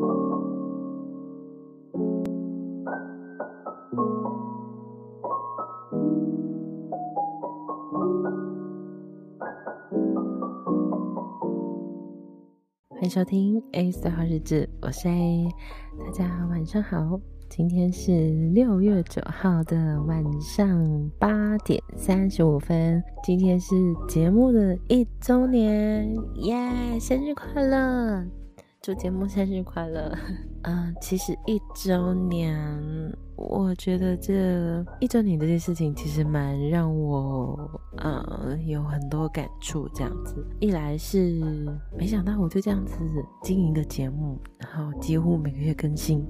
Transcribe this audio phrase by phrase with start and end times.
[0.00, 0.08] 欢
[13.02, 15.48] 迎收听 A 四号日志，我是 A，
[15.98, 17.20] 大家晚上好。
[17.50, 23.74] 今天是六月九号的晚上八点三十五分，今天是
[24.08, 26.98] 节目的一周年，耶！
[26.98, 28.24] 生日快乐，
[28.82, 30.10] 祝节目生日快乐。
[30.62, 39.86] 嗯、其实一周年，我觉得这一周年这件事情其实蛮让我呃有很多感触。
[39.94, 42.96] 这样子，一来是没想到我就这样子
[43.42, 46.26] 经营一个节目，然后几乎每个月更新。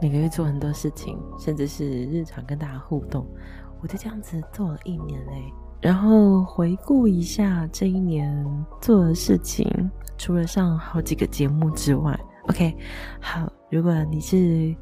[0.00, 3.26] 每个月做很多事情，甚至是日常跟大家互动，
[3.80, 5.52] 我就这样子做了一年嘞。
[5.82, 8.46] 然后回顾一下这一年
[8.80, 9.68] 做的事情，
[10.16, 12.18] 除了上好几个节目之外
[12.48, 12.74] ，OK，
[13.20, 14.74] 好，如果你是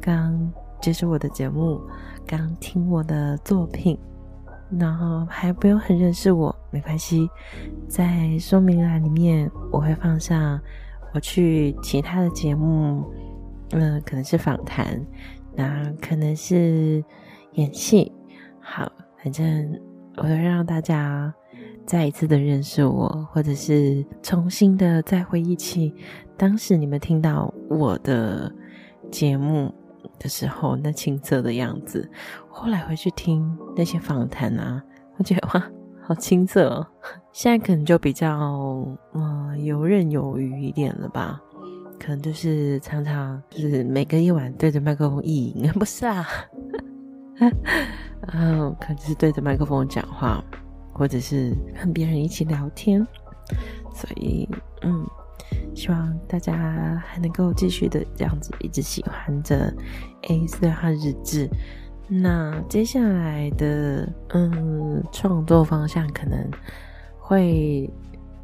[0.00, 1.80] 刚接触我的节目，
[2.26, 3.98] 刚听我的作品，
[4.78, 7.28] 然后还不用很认识我，没关系，
[7.86, 10.58] 在说明栏里面我会放上
[11.12, 13.04] 我去其他的节目。
[13.72, 15.00] 嗯、可能是访谈，
[15.54, 17.04] 那可能是
[17.52, 18.10] 演戏。
[18.58, 18.90] 好，
[19.22, 19.80] 反正
[20.22, 21.32] 我会让大家
[21.86, 25.94] 再一次的认识我，或者是重新的再回忆起
[26.36, 28.52] 当时你们听到我的
[29.10, 29.74] 节目
[30.18, 32.06] 的时候那青涩的样子。
[32.50, 34.82] 后来回去听那些访谈啊，
[35.16, 35.70] 我觉得哇，
[36.02, 36.86] 好青涩哦。
[37.32, 41.40] 现在可能就比较嗯、游刃有余一点了吧。
[41.98, 46.26] 可能就是常常就是每个夜晚对着麦克风意淫，不是啊，
[48.32, 50.42] 然 后可能是对着麦克风讲话，
[50.92, 53.06] 或者是跟别人一起聊天，
[53.94, 54.48] 所以
[54.82, 55.06] 嗯，
[55.74, 59.72] 希望大家还能够继续的这样子一直喜欢着
[60.28, 61.48] A 四号日志。
[62.08, 66.50] 那接下来的嗯创作方向可能
[67.18, 67.90] 会。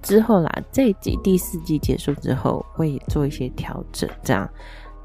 [0.03, 4.49] 之后啦，这一季第四季结束之后会做一些调整，这样，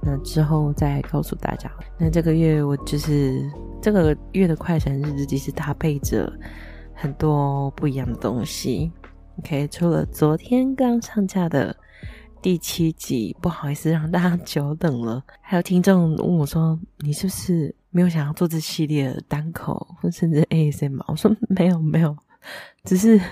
[0.01, 1.71] 那之后再告诉大家。
[1.97, 3.49] 那这个月我就是
[3.81, 6.31] 这个月的快闪日志，其实搭配着
[6.93, 8.91] 很多不一样的东西。
[9.39, 11.75] OK，除了昨天刚上架的
[12.41, 15.23] 第七集，不好意思让大家久等了。
[15.41, 22.15] 还有听众问我说：“你是不是没有想要做这系列的单口，或甚至 ASMR？” 我说：“没有，没有，
[22.83, 23.19] 只是。”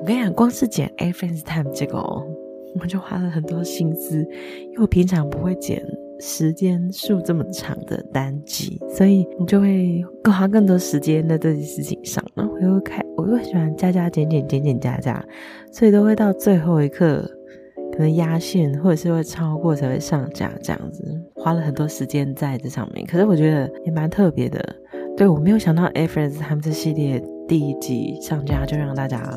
[0.00, 2.26] 我跟你讲，光是剪 AFace Time 这个哦，
[2.80, 5.82] 我就花了很多心思，因为我平常不会剪
[6.20, 12.24] 时间数这么长的单集，所以你就会花更多时间在这件事情上。
[12.34, 15.24] 然后我又开，我又喜欢加加减减减减加加，
[15.72, 17.28] 所以都会到最后一刻
[17.92, 21.04] 可能压线，或者是会超过才会上架这样子，
[21.34, 23.06] 花了很多时间在这上面。
[23.06, 24.76] 可是我觉得也蛮特别的，
[25.16, 29.36] 对，我没有想到 AFace Time 这系列第一集上架就让大家。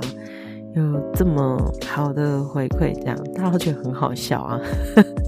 [0.78, 4.60] 有这么好的回馈，这样大家都觉得很好笑啊！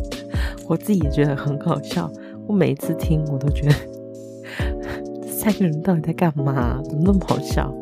[0.67, 2.09] 我自己也觉得很好笑。
[2.47, 3.73] 我每一次听，我都觉得
[5.27, 6.81] 三个人到底在干嘛？
[6.83, 7.73] 怎么那么好笑？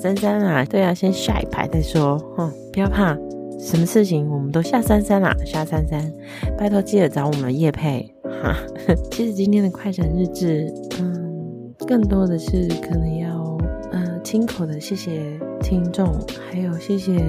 [0.00, 2.18] 珊珊啊，对啊，先下一排再说。
[2.36, 3.16] 哼，不要怕，
[3.58, 6.12] 什么事情我们都下珊珊啦，下珊珊，
[6.56, 8.54] 拜托记得找我们业配哈。
[9.10, 13.58] 其实今天的快闪日志，嗯，更多的是可能要
[13.92, 15.38] 嗯亲口的谢谢。
[15.60, 16.14] 听众，
[16.50, 17.22] 还有谢谢，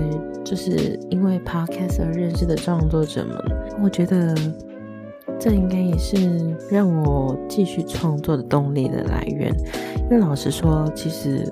[0.44, 3.38] 就是因为 Podcast 而认识的创作者们，
[3.84, 4.35] 我觉得
[5.40, 9.53] 这应该也是让我继续创作的动力的来源。
[10.03, 11.47] 因为老实说，其实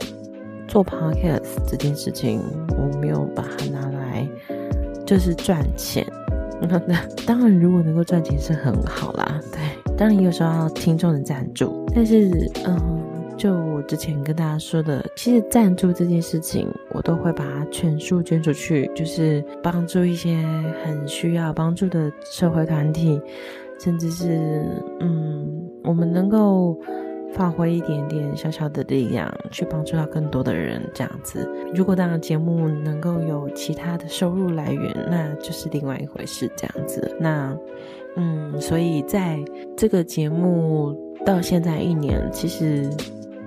[0.67, 4.27] 做 Podcast 这件事情，我没有把它拿来
[5.05, 6.05] 就是赚钱。
[6.61, 6.79] 那
[7.25, 9.59] 当然，如果能够赚钱是很好啦，对。
[9.95, 12.97] 当然也有时候要听众的赞助，但是，嗯。
[13.38, 20.44] 就我之前跟大家说的，其实赞助这件事情，我都会把它全数捐出去，就是帮助一些
[20.84, 23.22] 很需要帮助的社会团体，
[23.80, 24.66] 甚至是
[25.00, 25.48] 嗯，
[25.84, 26.75] 我们能够
[27.31, 31.48] 发挥一点点小小的力量，去帮助到更多的人，这样子。
[31.75, 37.16] 如果当然节目能够有其他的收入来源，那就是另外一回事，这样子。
[37.19, 37.56] 那
[38.16, 39.38] 嗯，所以在
[39.78, 42.90] 这个节目到现在一年，其实。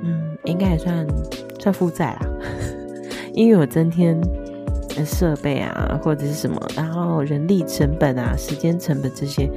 [0.02, 1.06] 嗯，应该也算
[1.58, 2.26] 算负债啦，
[3.34, 4.20] 因为我增添
[5.04, 9.50] 设备啊，或者是什么，然后人力成本啊、时间成本这些，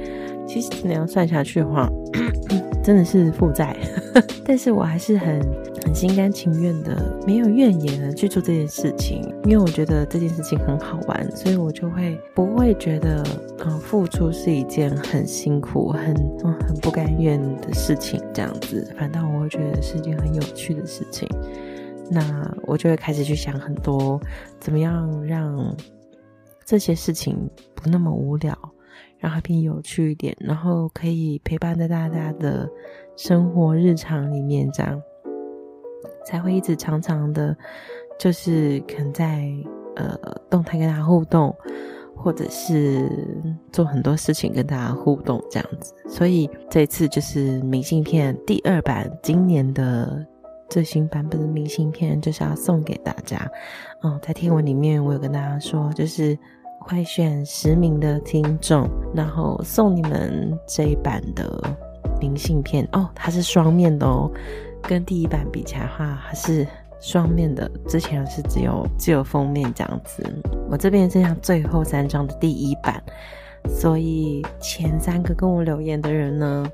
[0.46, 1.88] 其实你要算下去的话，
[2.82, 3.76] 真的是负债，
[4.44, 5.40] 但是我还是很
[5.84, 6.96] 很心甘情愿的，
[7.26, 13.22] 没有怨言的去做这件事情，因为我觉得这件事情很好玩，所以我就会不会觉得
[13.58, 21.28] 嗯、呃、付出是一件很辛苦、很嗯很不甘愿的事情这样子，反倒我会觉得是一件很有趣的事情。
[22.10, 24.18] 那我就会开始去想很多，
[24.58, 25.76] 怎么样让
[26.64, 27.36] 这些事情
[27.74, 28.56] 不那么无聊。
[29.18, 32.68] 让它变有趣一点，然后可以陪伴在大家的
[33.16, 35.00] 生活日常里面，这样
[36.24, 37.56] 才会一直常常的，
[38.18, 39.50] 就是可能在
[39.96, 40.18] 呃
[40.50, 41.54] 动态跟大家互动，
[42.16, 43.08] 或者是
[43.72, 45.94] 做很多事情跟大家互动这样子。
[46.08, 50.26] 所以这次就是明信片第二版，今年的
[50.68, 53.50] 最新版本的明信片就是要送给大家。
[54.02, 56.38] 嗯，在贴文里面我有跟大家说，就是。
[56.86, 61.58] 会选十名的听众，然后送你们这一版的
[62.20, 64.30] 明信片哦，它是双面的哦，
[64.86, 66.66] 跟第一版比起来的话，还是
[67.00, 67.70] 双面的。
[67.86, 70.22] 之前是只有只有封面这样子，
[70.70, 73.02] 我这边剩下最后三张的第一版，
[73.68, 76.66] 所以前三个跟我留言的人呢，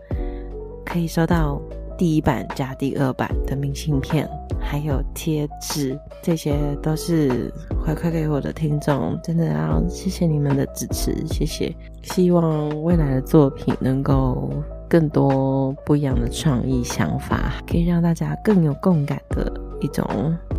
[0.84, 1.60] 可以收到
[1.96, 4.28] 第一版加第二版的明信片。
[4.62, 7.52] 还有贴纸，这些都是
[7.82, 11.74] 回馈给我的听众，真的要谢谢你们的支持，谢谢。
[12.02, 14.52] 希望未来的作品能够
[14.90, 19.50] 更多不一样的创意想法，可以让大家更有共感的
[19.80, 20.04] 一种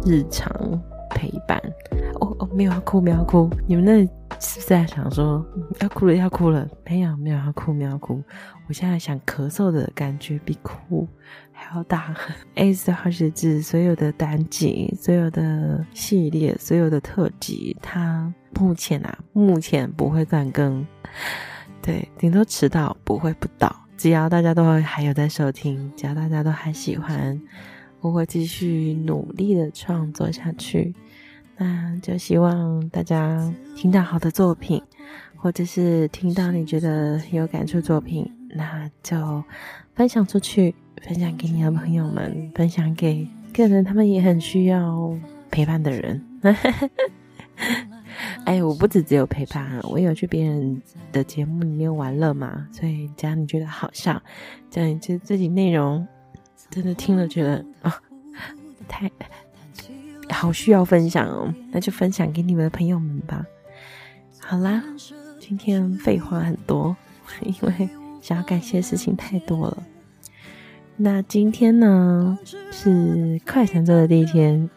[0.06, 0.50] 日常
[1.10, 1.62] 陪伴。
[2.22, 4.00] 哦哦，没有要哭，没有要哭，你们那
[4.40, 5.46] 是不是在想说
[5.82, 6.66] 要哭了，要哭了？
[6.86, 8.24] 没有，没有要哭，没有哭。
[8.68, 11.08] 我现在想咳嗽的感觉比哭。
[11.54, 12.16] 还要大
[12.56, 20.84] A 的二十字，所有的单集、所有的系列、所有的特辑，它目前啊，目前不会断更，
[21.84, 23.76] 对，顶多迟到，不会不到。
[24.02, 27.40] 只要大家都还有在收听，只要大家都还喜欢，
[28.00, 30.92] 我会继续努力的创作下去。
[31.56, 34.82] 那就希望大家听到好的作品，
[35.36, 39.44] 或者是听到你觉得有感触作品，那就
[39.94, 40.74] 分享出去。
[41.04, 45.16] 分享给你的朋友们，分享给个人，他们也很需要
[45.52, 46.26] 陪伴的人。
[48.46, 54.22] 哎，我不止只有陪伴，我有去别人的节目里面玩乐嘛，所以只要你觉得好笑，
[54.70, 56.06] 这样你觉得自己内容
[56.70, 57.96] 真的听了觉得啊、
[58.88, 59.10] 太
[60.30, 63.46] 好需要分享哦，那就分享给你们的朋友们吧。
[64.40, 64.84] 好啦，
[65.40, 66.96] 今天废话很多，
[67.44, 67.90] 因为
[68.22, 69.84] 想要感谢的事情太多了。
[70.98, 72.38] 那今天呢，
[72.72, 74.70] 是快闪周的第一天，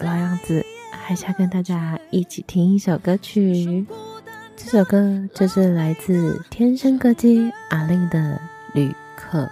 [0.00, 0.64] 老样子
[1.04, 3.84] 还是要跟大家一起听一首歌曲。
[4.56, 8.40] 这首歌就是来自天生歌姬阿令的
[8.74, 9.44] 《旅客》，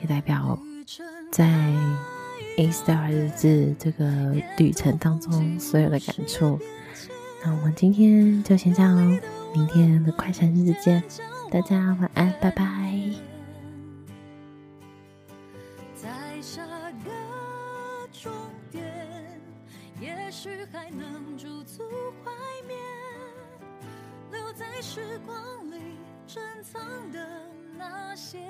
[0.00, 0.58] 也代表
[1.30, 1.46] 在
[2.56, 6.58] A Star 日志这个旅程当中所有的感触。
[7.44, 9.18] 那我们今天就先这样喽，
[9.54, 11.02] 明天的快闪日志见，
[11.50, 12.83] 大家晚安，拜拜。
[20.34, 21.84] 许还能驻足
[22.24, 22.32] 怀
[22.66, 22.76] 缅
[24.32, 25.96] 留在时光里
[26.26, 26.82] 珍藏
[27.12, 27.48] 的
[27.78, 28.40] 那些。